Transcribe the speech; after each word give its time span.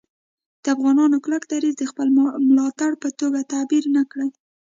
د 0.63 0.65
افغانانو 0.75 1.17
کلک 1.25 1.43
دریځ 1.51 1.75
د 1.79 1.83
خپل 1.91 2.07
ملاتړ 2.49 2.91
په 3.03 3.09
توګه 3.19 3.39
تعبیر 3.53 3.83
نه 3.95 4.03
کړي 4.11 4.29